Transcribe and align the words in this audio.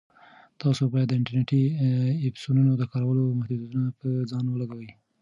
تاسو 0.61 0.81
باید 0.93 1.07
د 1.09 1.13
انټرنیټي 1.19 1.61
ایپسونو 2.25 2.71
د 2.77 2.83
کارولو 2.93 3.23
محدودیتونه 3.39 3.89
په 3.99 4.07
ځان 4.31 4.45
ولګوئ. 4.49 4.89